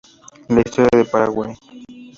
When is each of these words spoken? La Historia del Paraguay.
La 0.49 0.61
Historia 0.61 0.89
del 0.93 1.05
Paraguay. 1.05 1.55